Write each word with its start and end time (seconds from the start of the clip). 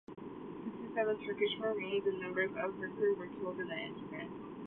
Sixty-seven 0.07 1.19
Turkish 1.23 1.59
marines 1.59 2.07
and 2.07 2.19
members 2.19 2.49
of 2.57 2.73
her 2.73 2.89
crew 2.89 3.15
were 3.17 3.27
killed 3.27 3.59
in 3.59 3.67
the 3.67 3.77
incident. 3.77 4.31